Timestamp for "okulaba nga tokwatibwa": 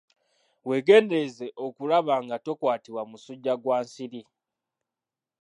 1.65-3.01